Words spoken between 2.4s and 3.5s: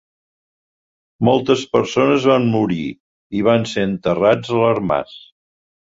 morir i